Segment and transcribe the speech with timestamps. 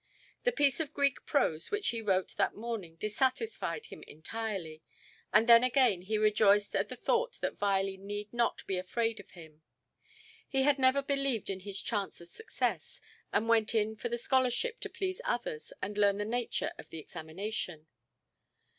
[0.45, 4.81] The piece of Greek prose which he wrote that morning dissatisfied him entirely;
[5.31, 9.29] and then again he rejoiced at the thought that Viley need not be afraid of
[9.37, 9.61] him.
[10.49, 12.99] He had never believed in his chance of success,
[13.31, 16.97] and went in for the scholarship to please others and learn the nature of the
[16.97, 17.85] examination.